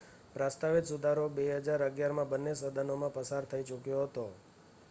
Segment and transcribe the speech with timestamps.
[0.35, 4.25] પ્રસ્તાવિત સુધારો 2011માં બન્ને સદનોમાં પસાર થઈ ચૂક્યો હતો